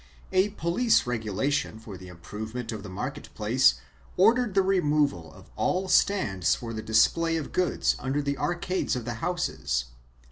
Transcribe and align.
A 0.31 0.49
police 0.49 1.05
regulation 1.05 1.77
for 1.77 1.95
the 1.95 2.07
improvement 2.07 2.71
of 2.71 2.81
the 2.81 2.89
market 2.89 3.29
place 3.35 3.75
ordered 4.17 4.55
the 4.55 4.63
removal 4.63 5.31
of 5.31 5.51
all 5.55 5.87
stands 5.89 6.55
for 6.55 6.73
the 6.73 6.81
display 6.81 7.37
of 7.37 7.51
goods 7.51 7.95
under 7.99 8.23
the 8.23 8.35
arcades 8.39 8.95
of 8.95 9.05
the 9.05 9.13
houses. 9.21 9.85